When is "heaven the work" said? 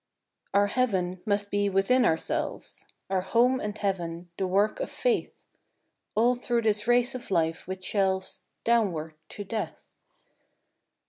3.77-4.79